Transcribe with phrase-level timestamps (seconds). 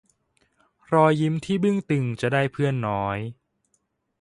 [0.93, 3.17] รอยยิ้มที่บึ้งตึงจะได้เพื่อนน้อย